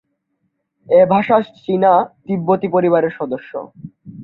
[0.87, 3.51] এ ভাষা চীনা-তিব্বতি পরিবারের সদস্য।